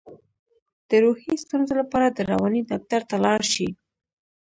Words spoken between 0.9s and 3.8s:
روحي ستونزو لپاره د رواني ډاکټر ته لاړ شئ